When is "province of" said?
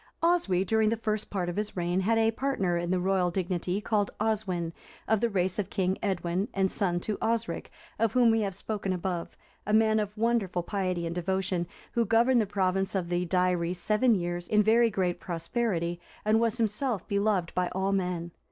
12.47-13.09